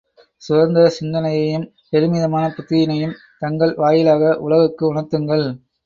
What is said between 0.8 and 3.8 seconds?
சிந்தனையையும், பெருமிதமான புத்தியினையும் தங்கள்